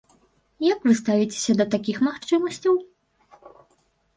[0.67, 2.73] Як вы ставіцеся да такіх магчымасцяў?